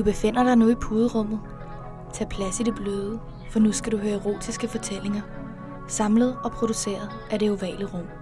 [0.00, 1.40] Du befinder dig nu i puderummet.
[2.12, 5.20] Tag plads i det bløde, for nu skal du høre erotiske fortællinger,
[5.88, 8.19] samlet og produceret af det ovale rum.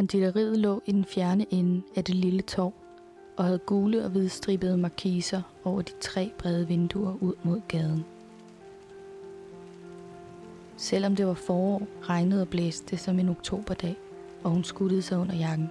[0.00, 2.74] Konditoriet lå i den fjerne ende af det lille torv
[3.36, 8.04] og havde gule og hvidstribede markiser over de tre brede vinduer ud mod gaden.
[10.76, 13.96] Selvom det var forår, regnede og blæste det som en oktoberdag,
[14.42, 15.70] og hun skuttede sig under jakken.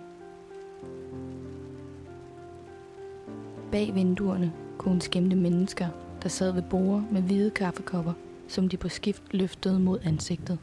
[3.72, 5.88] Bag vinduerne kunne hun skæmte mennesker,
[6.24, 8.14] der sad ved borde med hvide kaffekopper,
[8.48, 10.60] som de på skift løftede mod ansigtet.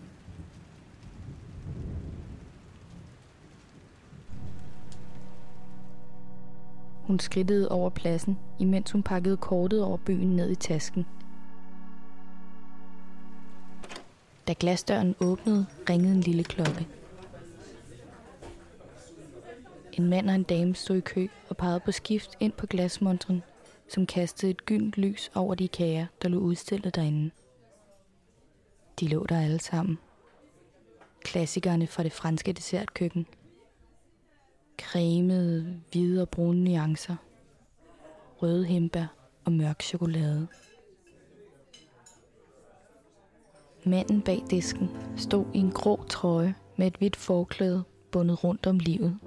[7.07, 11.07] Hun skridtede over pladsen, imens hun pakkede kortet over byen ned i tasken.
[14.49, 16.87] Da glasdøren åbnede, ringede en lille klokke.
[19.93, 23.43] En mand og en dame stod i kø og pegede på skift ind på glasmontren,
[23.89, 27.31] som kastede et gyldent lys over de kager, der lå udstillet derinde.
[29.01, 29.99] De lå der alle sammen.
[31.21, 33.27] Klassikerne fra det franske dessertkøkken–
[34.79, 37.17] cremede, hvide og brune nuancer,
[38.43, 39.07] røde hembær
[39.45, 40.47] og mørk chokolade.
[43.85, 48.79] Manden bag disken stod i en grå trøje med et hvidt forklæde bundet rundt om
[48.79, 49.19] livet.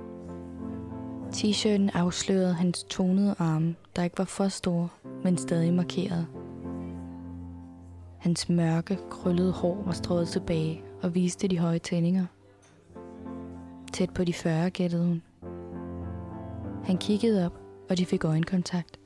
[1.32, 4.90] T-shirten afslørede hans tonede arme, der ikke var for store,
[5.24, 6.28] men stadig markerede.
[8.18, 12.26] Hans mørke, krøllede hår var strået tilbage og viste de høje tændinger.
[13.94, 15.22] Tæt på de 40 gættede hun.
[16.90, 17.54] Han kiggede op,
[17.90, 19.00] og de fik øjenkontakt.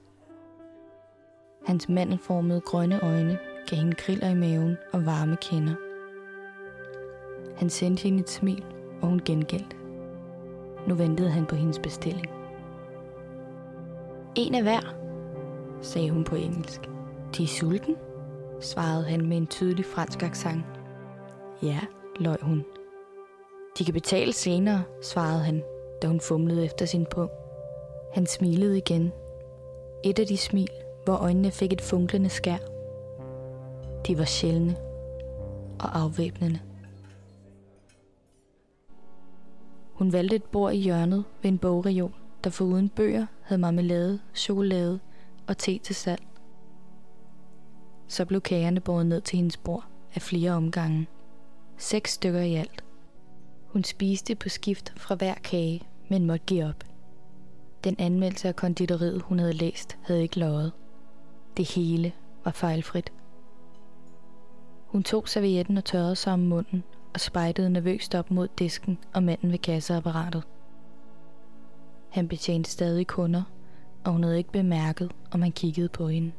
[1.66, 3.40] Hans mandelformede grønne øjne
[3.70, 5.74] gav hende kriller i maven og varme kinder.
[7.58, 8.66] Han sendte hende et smil,
[9.02, 9.76] og hun gengældte.
[10.88, 12.28] Nu ventede han på hendes bestilling.
[14.36, 14.96] En af hver,
[15.82, 16.82] sagde hun på engelsk.
[17.38, 17.96] De er sulten,
[18.60, 20.66] svarede han med en tydelig fransk accent.
[21.64, 21.80] Ja,
[22.20, 22.66] løj hun.
[23.78, 25.64] De kan betale senere, svarede han,
[26.02, 27.43] da hun fumlede efter sin punkt.
[28.14, 29.12] Han smilede igen.
[30.04, 30.70] Et af de smil,
[31.06, 32.58] hvor øjnene fik et funklende skær.
[34.08, 34.76] De var sjældne
[35.80, 36.60] og afvæbnende.
[39.94, 42.12] Hun valgte et bord i hjørnet ved en bogreol,
[42.44, 45.00] der foruden bøger havde marmelade, chokolade
[45.48, 46.24] og te til salg.
[48.08, 49.86] Så blev kagerne båret ned til hendes bord
[50.16, 51.08] af flere omgange.
[51.78, 52.84] Seks stykker i alt.
[53.68, 56.93] Hun spiste på skift fra hver kage, men måtte give op.
[57.84, 60.72] Den anmeldelse af konditoriet, hun havde læst, havde ikke løjet.
[61.58, 62.14] Det hele
[62.46, 63.14] var fejlfrit.
[64.88, 66.84] Hun tog servietten og tørrede sig om munden
[67.14, 70.44] og spejtede nervøst op mod disken og manden ved kasseapparatet.
[72.10, 73.44] Han betjente stadig kunder,
[74.06, 76.32] og hun havde ikke bemærket, om han kiggede på hende.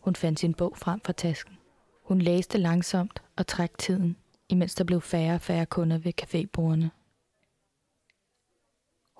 [0.00, 1.56] Hun fandt sin bog frem fra tasken.
[2.04, 4.16] Hun læste langsomt og trak tiden,
[4.48, 6.99] imens der blev færre og færre kunder ved cafébordene.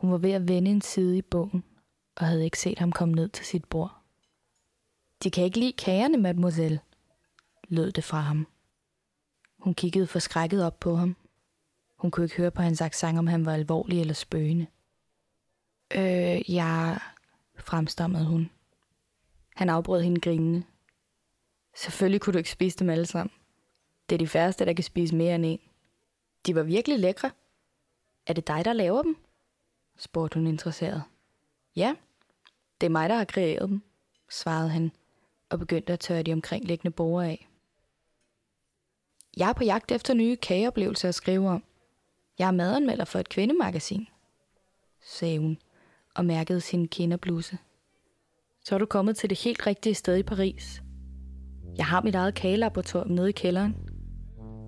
[0.01, 1.65] Hun var ved at vende en side i bogen,
[2.17, 4.01] og havde ikke set ham komme ned til sit bord.
[5.23, 6.81] De kan ikke lide kagerne, mademoiselle,
[7.69, 8.47] lød det fra ham.
[9.59, 11.17] Hun kiggede forskrækket op på ham.
[11.97, 14.67] Hun kunne ikke høre på hans accent, om han var alvorlig eller spøgende.
[15.95, 16.97] Øh, ja,
[17.59, 18.51] fremstammede hun.
[19.57, 20.65] Han afbrød hende grinende.
[21.77, 23.33] Selvfølgelig kunne du ikke spise dem alle sammen.
[24.09, 25.61] Det er de færreste, der kan spise mere end en.
[26.47, 27.31] De var virkelig lækre.
[28.27, 29.17] Er det dig, der laver dem?
[30.01, 31.03] Spurgte hun interesseret.
[31.77, 31.95] Ja,
[32.81, 33.83] det er mig, der har kreeret dem,
[34.31, 34.93] svarede han
[35.51, 37.49] og begyndte at tørre de omkringliggende borer af.
[39.37, 41.65] Jeg er på jagt efter nye kageoplevelser at skrive om.
[42.39, 44.09] Jeg er madanmelder for et kvindemagasin,
[45.03, 45.59] sagde hun
[46.15, 47.59] og mærkede sin kinderbluse.
[48.65, 50.83] Så er du kommet til det helt rigtige sted i Paris.
[51.77, 53.77] Jeg har mit eget kagelaboratorium nede i kælderen.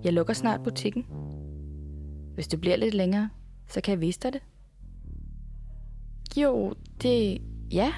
[0.03, 1.05] Jeg lukker snart butikken.
[2.33, 3.29] Hvis det bliver lidt længere,
[3.67, 4.41] så kan jeg vise dig det.
[6.37, 7.41] Jo, det...
[7.71, 7.93] ja,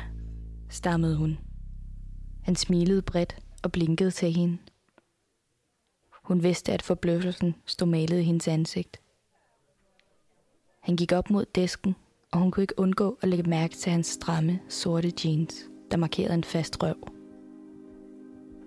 [0.70, 1.38] stammede hun.
[2.42, 4.58] Han smilede bredt og blinkede til hende.
[6.24, 9.02] Hun vidste, at forbløffelsen stod malet i hendes ansigt.
[10.80, 11.96] Han gik op mod disken,
[12.32, 16.34] og hun kunne ikke undgå at lægge mærke til hans stramme, sorte jeans, der markerede
[16.34, 16.96] en fast røv.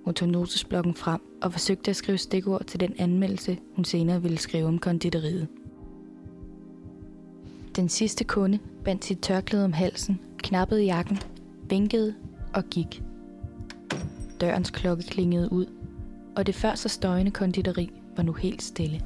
[0.04, 4.38] Hun tog notesblokken frem og forsøgte at skrive stikord til den anmeldelse, hun senere ville
[4.38, 5.48] skrive om konditoriet.
[7.78, 11.18] Den sidste kunde bandt sit tørklæde om halsen, knappede jakken,
[11.68, 12.14] vinkede
[12.54, 13.02] og gik.
[14.40, 15.66] Dørens klokke klingede ud,
[16.36, 19.02] og det før så støjende konditori var nu helt stille.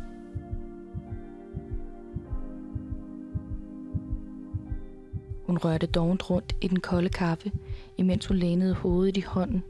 [5.46, 7.52] Hun rørte dovent rundt i den kolde kaffe,
[7.96, 9.62] imens hun lænede hovedet i hånden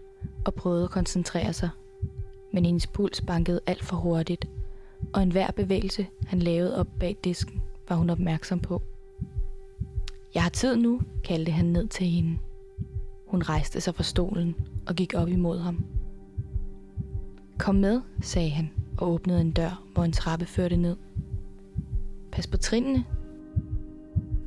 [0.44, 1.68] og prøvede at koncentrere sig.
[2.52, 4.48] Men hendes puls bankede alt for hurtigt,
[5.12, 8.82] og enhver bevægelse, han lavede op bag disken, var hun opmærksom på.
[10.34, 12.38] Jeg har tid nu, kaldte han ned til hende.
[13.26, 14.54] Hun rejste sig fra stolen
[14.86, 15.84] og gik op imod ham.
[17.58, 20.96] Kom med, sagde han og åbnede en dør, hvor en trappe førte ned.
[22.32, 23.04] Pas på trinene.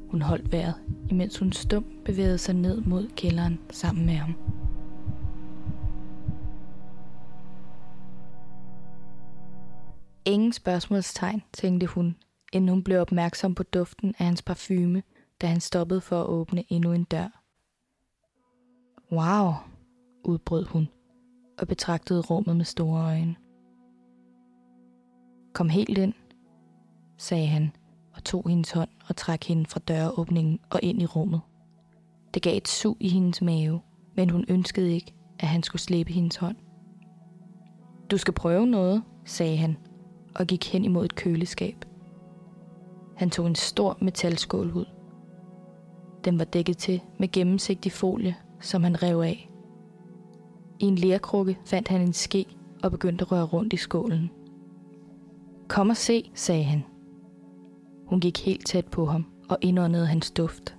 [0.09, 0.75] Hun holdt vejret,
[1.09, 4.33] imens hun stum bevægede sig ned mod kælderen sammen med ham.
[10.25, 12.15] Ingen spørgsmålstegn, tænkte hun,
[12.53, 15.03] inden hun blev opmærksom på duften af hans parfume,
[15.41, 17.41] da han stoppede for at åbne endnu en dør.
[19.11, 19.53] Wow,
[20.23, 20.87] udbrød hun
[21.59, 23.35] og betragtede rummet med store øjne.
[25.53, 26.13] Kom helt ind,
[27.17, 27.71] sagde han
[28.13, 31.41] og tog hendes hånd og trak hende fra døråbningen og ind i rummet.
[32.33, 33.81] Det gav et sug i hendes mave,
[34.15, 36.57] men hun ønskede ikke, at han skulle slippe hendes hånd.
[38.11, 39.77] Du skal prøve noget, sagde han
[40.35, 41.85] og gik hen imod et køleskab.
[43.15, 44.94] Han tog en stor metalskål ud.
[46.25, 49.49] Den var dækket til med gennemsigtig folie, som han rev af.
[50.79, 52.45] I en lerkrukke fandt han en ske
[52.83, 54.31] og begyndte at røre rundt i skålen.
[55.67, 56.83] Kom og se, sagde han.
[58.07, 60.77] Hun gik helt tæt på ham og indåndede hans duft.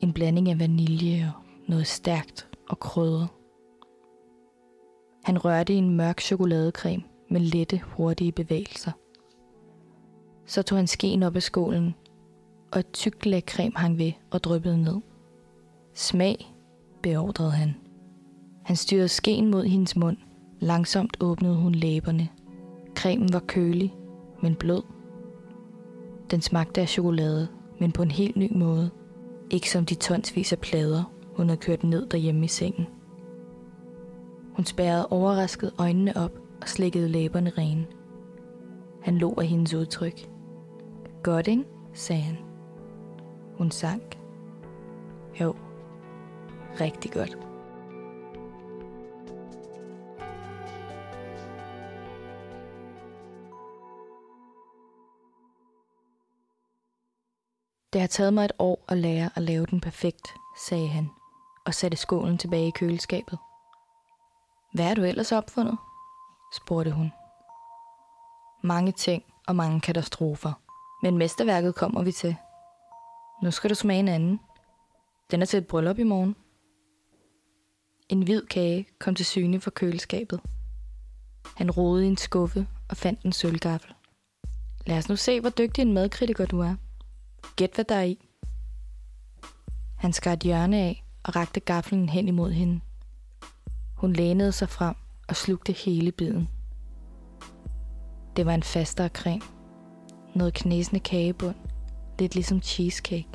[0.00, 3.28] En blanding af vanilje og noget stærkt og krydret.
[5.24, 8.92] Han rørte i en mørk chokoladecreme med lette, hurtige bevægelser.
[10.46, 11.94] Så tog han skeen op af skålen,
[12.72, 15.00] og et tykt lag creme hang ved og dryppede ned.
[15.94, 16.54] Smag,
[17.02, 17.74] beordrede han.
[18.64, 20.16] Han styrede skeen mod hendes mund.
[20.60, 22.28] Langsomt åbnede hun læberne.
[22.94, 23.94] Cremen var kølig,
[24.42, 24.82] men blød.
[26.30, 27.48] Den smagte af chokolade,
[27.80, 28.90] men på en helt ny måde.
[29.50, 32.86] Ikke som de tonsvis af plader, hun havde kørt ned derhjemme i sengen.
[34.56, 36.32] Hun spærrede overrasket øjnene op
[36.62, 37.86] og slikkede læberne rene.
[39.02, 40.28] Han lå af hendes udtryk.
[41.22, 41.64] Godt, ikke?
[41.92, 42.51] sagde han.
[43.62, 44.18] Hun sank.
[45.40, 45.56] Jo,
[46.80, 47.30] rigtig godt.
[57.92, 60.34] Det har taget mig et år at lære at lave den perfekt,
[60.68, 61.10] sagde han,
[61.66, 63.38] og satte skålen tilbage i køleskabet.
[64.74, 65.78] Hvad er du ellers opfundet?
[66.56, 67.12] spurgte hun.
[68.62, 70.52] Mange ting og mange katastrofer,
[71.02, 72.36] men mesterværket kommer vi til.
[73.42, 74.40] Nu skal du smage en anden.
[75.30, 76.36] Den er til et bryllup i morgen.
[78.08, 80.40] En hvid kage kom til syne fra køleskabet.
[81.56, 83.94] Han rodede i en skuffe og fandt en sølvgaffel.
[84.86, 86.74] Lad os nu se, hvor dygtig en madkritiker du er.
[87.56, 88.28] Gæt, hvad der er i.
[89.98, 92.80] Han skar et hjørne af og rakte gaflen hen imod hende.
[93.96, 94.94] Hun lænede sig frem
[95.28, 96.48] og slugte hele biden.
[98.36, 99.42] Det var en fastere creme.
[100.34, 101.71] Noget knæsende kagebund.
[102.18, 103.28] Lidt ligesom cheesecake.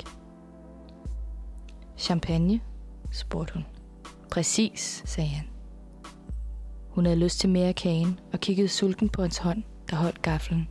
[1.96, 2.60] Champagne?
[3.10, 3.64] spurgte hun.
[4.30, 5.46] Præcis, sagde han.
[6.90, 10.68] Hun havde lyst til mere kagen og kiggede sulten på hans hånd, der holdt gaflen.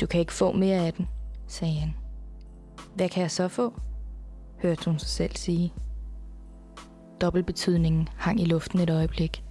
[0.00, 1.08] Du kan ikke få mere af den,
[1.46, 1.94] sagde han.
[2.94, 3.74] Hvad kan jeg så få?
[4.62, 5.72] hørte hun sig selv sige.
[7.20, 9.44] Dobbeltbetydningen hang i luften et øjeblik.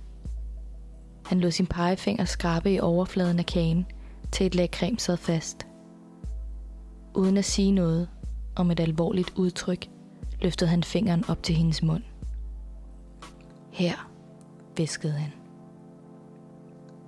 [1.25, 3.85] Han lod sin pegefinger skrabe i overfladen af kagen,
[4.31, 5.67] til et lag creme sad fast.
[7.15, 8.09] Uden at sige noget,
[8.55, 9.89] og med et alvorligt udtryk,
[10.41, 12.03] løftede han fingeren op til hendes mund.
[13.71, 14.11] Her,
[14.77, 15.31] viskede han.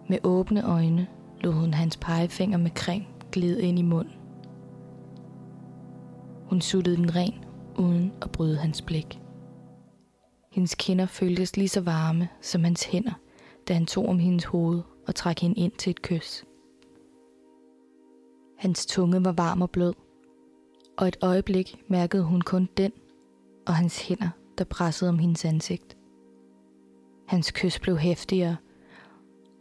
[0.09, 1.07] Med åbne øjne
[1.41, 4.13] lod hun hans pegefinger med creme glide ind i munden.
[6.45, 7.45] Hun suttede den ren,
[7.77, 9.19] uden at bryde hans blik.
[10.51, 13.13] Hendes kinder føltes lige så varme som hans hænder,
[13.67, 16.43] da han tog om hendes hoved og trak hende ind til et kys.
[18.65, 19.93] Hans tunge var varm og blød,
[20.97, 22.91] og et øjeblik mærkede hun kun den
[23.67, 25.97] og hans hænder, der pressede om hendes ansigt.
[27.27, 28.57] Hans kys blev hæftigere,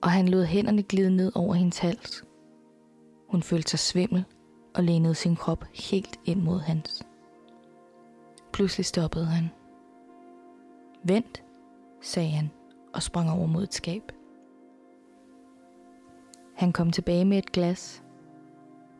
[0.03, 2.25] og han lod hænderne glide ned over hendes hals.
[3.29, 4.25] Hun følte sig svimmel
[4.75, 7.03] og lænede sin krop helt ind mod hans.
[8.53, 9.51] Pludselig stoppede han.
[11.03, 11.43] Vent,
[12.03, 12.51] sagde han
[12.95, 14.13] og sprang over mod et skab.
[16.55, 18.04] Han kom tilbage med et glas,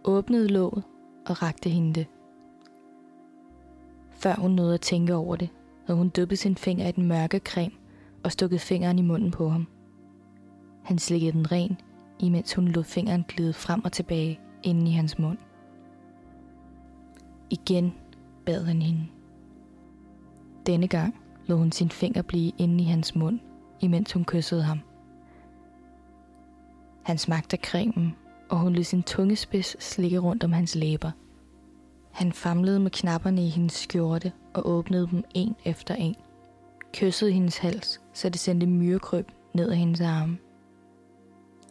[0.05, 0.85] åbnede låget
[1.27, 2.07] og rakte hende det.
[4.11, 5.49] Før hun nåede at tænke over det,
[5.87, 7.75] havde hun dyppet sin finger i den mørke creme
[8.25, 9.67] og stukket fingeren i munden på ham.
[10.85, 11.81] Han slikkede den ren,
[12.19, 15.39] imens hun lod fingeren glide frem og tilbage inden i hans mund.
[17.51, 17.95] Igen
[18.47, 19.07] bad han hende.
[20.67, 21.15] Denne gang
[21.47, 23.41] lod hun sin finger blive inde i hans mund,
[23.81, 24.81] imens hun kyssede ham.
[27.03, 28.17] Han smagte cremen,
[28.55, 31.11] og hun lod sin tungespids slikke rundt om hans læber.
[32.11, 36.17] Han famlede med knapperne i hendes skjorte og åbnede dem en efter en.
[36.93, 40.39] Kyssede hendes hals, så det sendte myrekryb ned ad hendes arme.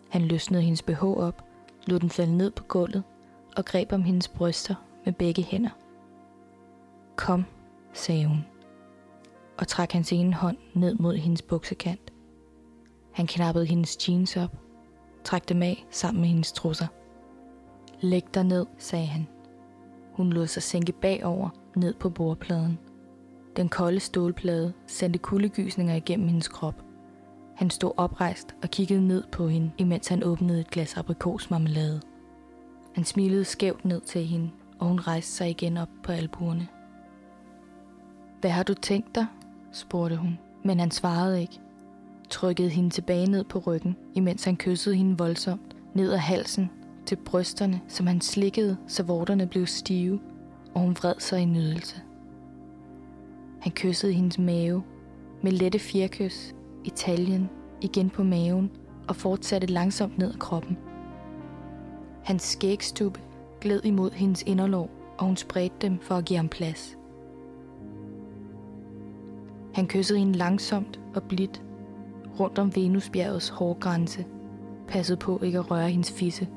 [0.09, 1.45] Han løsnede hendes BH op,
[1.87, 3.03] lod den falde ned på gulvet
[3.57, 4.75] og greb om hendes bryster
[5.05, 5.69] med begge hænder.
[7.15, 7.45] Kom,
[7.93, 8.45] sagde hun,
[9.57, 12.13] og trak hans ene hånd ned mod hendes buksekant.
[13.11, 14.62] Han knappede hendes jeans op,
[15.23, 16.87] trak dem af sammen med hendes trusser.
[18.01, 19.27] Læg dig ned, sagde han.
[20.13, 22.79] Hun lod sig sænke bagover ned på bordpladen.
[23.55, 26.83] Den kolde stålplade sendte kuldegysninger igennem hendes krop.
[27.55, 32.01] Han stod oprejst og kiggede ned på hende, imens han åbnede et glas aprikosmarmelade.
[32.95, 34.49] Han smilede skævt ned til hende,
[34.79, 36.67] og hun rejste sig igen op på albuerne.
[38.41, 39.27] Hvad har du tænkt dig?
[39.71, 41.59] spurgte hun, men han svarede ikke.
[42.29, 46.69] Trykkede hende tilbage ned på ryggen, imens han kyssede hende voldsomt, ned ad halsen,
[47.05, 50.19] til brysterne, som han slikkede, så vorterne blev stive,
[50.73, 52.01] og hun vred sig i nydelse.
[53.61, 54.83] Han kyssede hendes mave
[55.41, 57.49] med lette firkys, i taljen,
[57.81, 58.71] igen på maven
[59.07, 60.77] og fortsatte langsomt ned ad kroppen.
[62.23, 63.19] Hans skægstube
[63.61, 66.97] gled imod hendes inderlov, og hun spredte dem for at give ham plads.
[69.73, 71.62] Han kyssede hende langsomt og blidt
[72.39, 74.25] rundt om Venusbjergets hårgrænse,
[74.87, 76.47] passede på ikke at røre hendes fisse.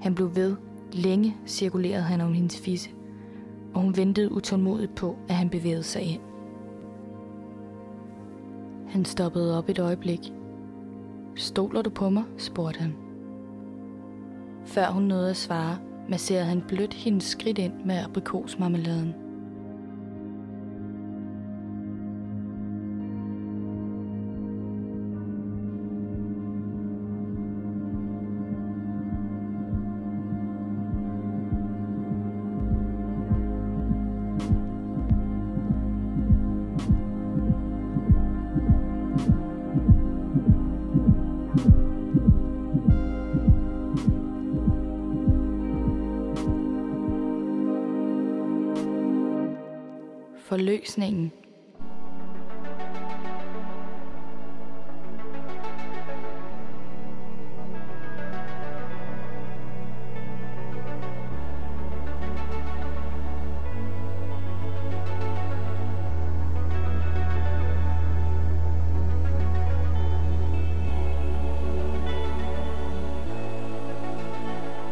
[0.00, 0.56] Han blev ved.
[0.92, 2.90] Længe cirkulerede han om hendes fisse,
[3.74, 6.20] og hun ventede utålmodigt på, at han bevægede sig ind.
[8.88, 10.32] Han stoppede op et øjeblik.
[11.34, 12.24] Stoler du på mig?
[12.36, 12.94] spurgte han.
[14.64, 19.14] Før hun nåede at svare, masserede han blødt hendes skridt ind med aprikosmarmeladen.
[50.48, 51.32] Forløsningen.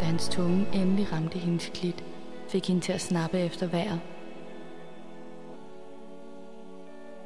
[0.01, 2.05] Da hans tunge endelig ramte hendes klit,
[2.49, 4.01] fik hende til at snappe efter vejret.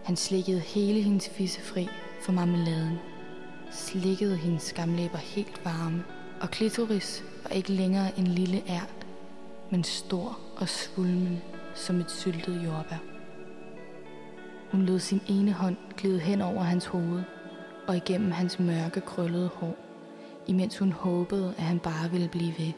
[0.05, 1.89] Han slikkede hele hendes fisse fri
[2.21, 2.99] for marmeladen.
[3.71, 6.05] Slikkede hendes skamlæber helt varme,
[6.41, 9.07] og klitoris var ikke længere en lille ært,
[9.71, 11.43] men stor og svulmen
[11.75, 13.03] som et syltet jordbær.
[14.73, 17.23] Hun lod sin ene hånd glide hen over hans hoved
[17.87, 19.77] og igennem hans mørke krøllede hår,
[20.47, 22.73] imens hun håbede, at han bare ville blive ved.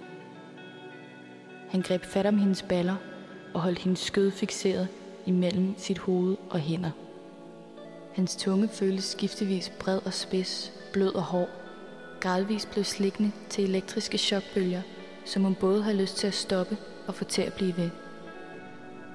[1.68, 2.96] Han greb fat om hendes baller
[3.54, 4.88] og holdt hendes skød fixeret
[5.26, 6.90] imellem sit hoved og hænder.
[8.14, 11.48] Hans tunge føltes skiftevis bred og spids, blød og hård.
[12.20, 14.82] Gradvist blev slikkende til elektriske chokbølger,
[15.24, 16.76] som hun både havde lyst til at stoppe
[17.06, 17.90] og få til at blive ved.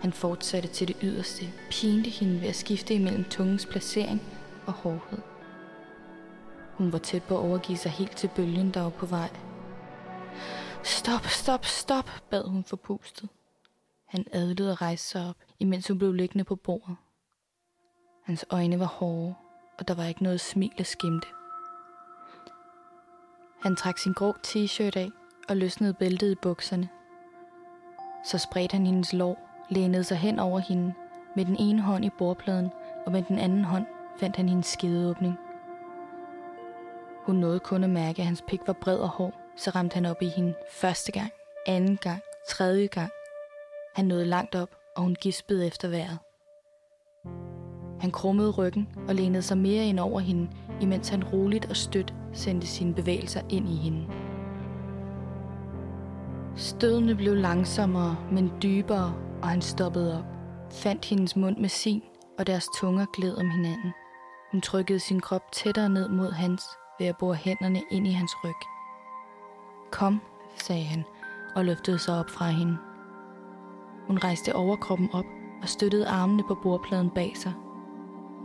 [0.01, 4.21] Han fortsatte til det yderste, pinte hende ved at skifte imellem tungens placering
[4.65, 5.21] og hårdhed.
[6.73, 9.29] Hun var tæt på at overgive sig helt til bølgen, der var på vej.
[10.83, 13.29] Stop, stop, stop, bad hun forpustet.
[14.05, 16.95] Han adlede og rejste sig op, imens hun blev liggende på bordet.
[18.27, 19.35] Hans øjne var hårde,
[19.79, 21.27] og der var ikke noget smil at skimte.
[23.63, 25.09] Han trak sin grå t-shirt af
[25.49, 26.89] og løsnede bæltet i bukserne.
[28.25, 30.93] Så spredte han hendes lår, lænede sig hen over hende,
[31.35, 32.71] med den ene hånd i bordpladen,
[33.05, 33.85] og med den anden hånd
[34.19, 35.39] fandt han hendes skedeåbning.
[37.25, 40.05] Hun nåede kun at mærke, at hans pik var bred og hård, så ramte han
[40.05, 41.31] op i hende første gang,
[41.65, 43.11] anden gang, tredje gang.
[43.95, 46.19] Han nåede langt op, og hun gispede efter vejret.
[47.99, 50.49] Han krummede ryggen og lænede sig mere ind over hende,
[50.81, 54.07] imens han roligt og stødt sendte sine bevægelser ind i hende.
[56.55, 60.25] Stødene blev langsommere, men dybere, og han stoppede op.
[60.71, 62.01] Fandt hendes mund med sin,
[62.39, 63.91] og deres tunger gled om hinanden.
[64.51, 66.63] Hun trykkede sin krop tættere ned mod hans,
[66.99, 68.55] ved at bore hænderne ind i hans ryg.
[69.91, 70.21] Kom,
[70.55, 71.03] sagde han,
[71.55, 72.77] og løftede sig op fra hende.
[74.07, 75.25] Hun rejste overkroppen op
[75.61, 77.53] og støttede armene på bordpladen bag sig.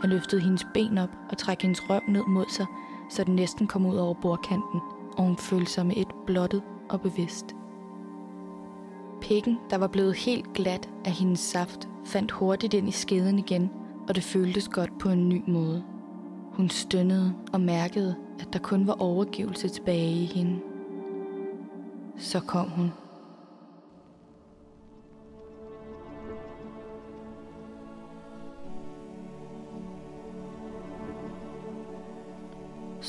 [0.03, 2.67] Han løftede hendes ben op og trak hendes røv ned mod sig,
[3.11, 4.81] så den næsten kom ud over bordkanten,
[5.17, 7.47] og hun følte sig med et blottet og bevidst.
[9.21, 13.71] Pikken, der var blevet helt glat af hendes saft, fandt hurtigt ind i skeden igen,
[14.09, 15.85] og det føltes godt på en ny måde.
[16.53, 20.61] Hun stønnede og mærkede, at der kun var overgivelse tilbage i hende.
[22.17, 22.93] Så kom hun.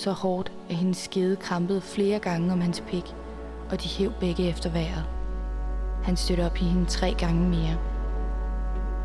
[0.03, 3.15] Så hårdt, at hendes skede krampede flere gange om hans pik,
[3.71, 5.05] og de hæv begge efter vejret.
[6.03, 7.77] Han stødte op i hende tre gange mere.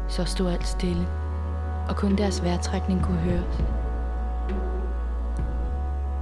[0.08, 1.08] Så stod alt stille,
[1.88, 3.62] og kun deres vejrtrækning kunne høres.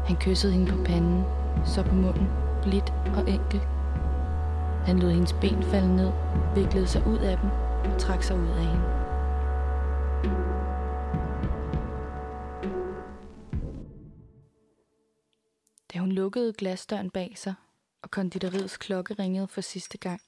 [0.07, 1.25] Han kyssede hende på panden,
[1.65, 2.29] så på munden,
[2.63, 3.69] blidt og enkelt.
[4.85, 6.11] Han lod hendes ben falde ned,
[6.55, 7.51] viklede sig ud af dem
[7.85, 9.06] og trak sig ud af hende.
[16.37, 17.55] Lukkede glasdøren bag sig,
[18.03, 20.21] og konditoriets klokke ringede for sidste gang,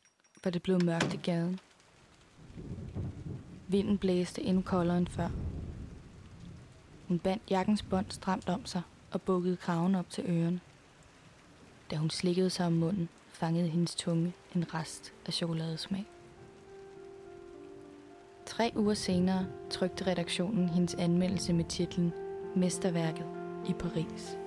[0.44, 1.60] var det blevet mørkt i gaden.
[3.66, 5.28] Vinden blæste endnu koldere end før.
[7.08, 10.60] Hun bandt jakkens bånd stramt om sig og bukkede kraven op til ørerne.
[11.90, 16.04] Da hun slikkede sig om munden, fangede hendes tunge en rest af chokoladesmag.
[18.46, 22.12] Tre uger senere trykte redaktionen hendes anmeldelse med titlen
[22.56, 23.26] Mesterværket
[23.68, 24.38] i Paris.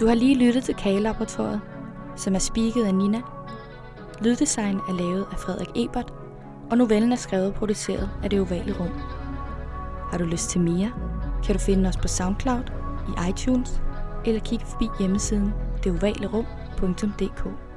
[0.00, 1.60] Du har lige lyttet til Kagelaboratoriet,
[2.16, 3.20] som er spiket af Nina.
[4.20, 6.12] Lyddesign er lavet af Frederik Ebert,
[6.70, 8.90] og novellen er skrevet og produceret af Det Ovale Rum.
[10.10, 10.92] Har du lyst til mere,
[11.44, 12.62] kan du finde os på SoundCloud,
[13.08, 13.82] i iTunes,
[14.26, 15.52] eller kigge forbi hjemmesiden
[15.84, 17.67] detovalerum.dk.